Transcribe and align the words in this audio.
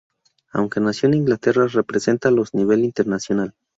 Aunque 0.51 0.79
nació 0.79 1.09
en 1.09 1.13
Inglaterra, 1.13 1.67
representa 1.67 2.29
a 2.29 2.31
los 2.31 2.55
a 2.55 2.57
nivel 2.57 2.83
internacional. 2.83 3.53